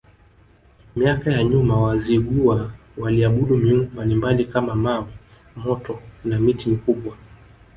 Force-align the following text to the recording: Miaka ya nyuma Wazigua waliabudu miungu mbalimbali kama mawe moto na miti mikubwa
Miaka 0.95 1.31
ya 1.31 1.43
nyuma 1.43 1.81
Wazigua 1.81 2.71
waliabudu 2.97 3.57
miungu 3.57 3.89
mbalimbali 3.93 4.45
kama 4.45 4.75
mawe 4.75 5.11
moto 5.55 5.99
na 6.25 6.39
miti 6.39 6.69
mikubwa 6.69 7.17